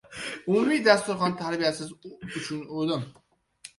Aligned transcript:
•Umumiy 0.51 0.81
dasturxon— 0.87 1.37
tarbiyasiz 1.43 1.93
uchun 2.41 2.65
o‘lim. 2.81 3.05